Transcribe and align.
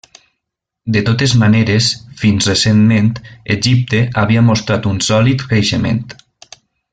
De 0.95 1.01
totes 1.09 1.35
maneres, 1.41 1.89
fins 2.21 2.47
recentment, 2.51 3.11
Egipte 3.59 4.01
havia 4.23 4.45
mostrat 4.49 4.89
un 4.93 4.99
sòlid 5.11 5.47
creixement. 5.53 6.03